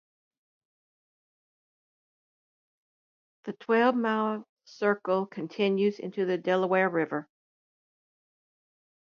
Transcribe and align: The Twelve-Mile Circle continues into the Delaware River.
The 3.43 3.53
Twelve-Mile 3.53 4.47
Circle 4.65 5.27
continues 5.27 5.99
into 5.99 6.25
the 6.25 6.39
Delaware 6.39 6.89
River. 6.89 7.29